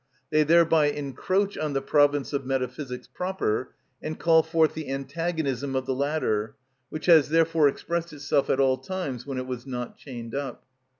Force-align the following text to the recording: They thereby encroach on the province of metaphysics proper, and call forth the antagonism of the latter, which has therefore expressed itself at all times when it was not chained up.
They 0.31 0.41
thereby 0.41 0.87
encroach 0.87 1.59
on 1.59 1.73
the 1.73 1.81
province 1.83 2.33
of 2.33 2.43
metaphysics 2.43 3.05
proper, 3.05 3.75
and 4.01 4.17
call 4.19 4.41
forth 4.41 4.73
the 4.73 4.89
antagonism 4.89 5.75
of 5.75 5.85
the 5.85 5.93
latter, 5.93 6.55
which 6.89 7.05
has 7.05 7.29
therefore 7.29 7.67
expressed 7.67 8.11
itself 8.11 8.49
at 8.49 8.59
all 8.59 8.77
times 8.79 9.27
when 9.27 9.37
it 9.37 9.45
was 9.45 9.67
not 9.67 9.97
chained 9.97 10.33
up. 10.33 10.65